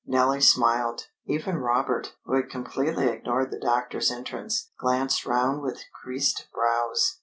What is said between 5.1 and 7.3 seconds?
round with creased brows.